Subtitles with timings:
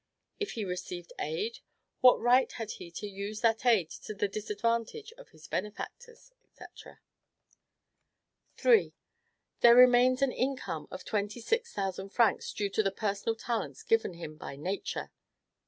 [0.39, 1.59] If he received aid,
[1.99, 6.65] what right had he to use that aid to the disadvantage of his benefactors, &c.?
[8.57, 8.95] 3.
[9.59, 14.15] "There remains an income of twenty six thousand francs due to the personal talents given
[14.15, 15.11] him by Nature."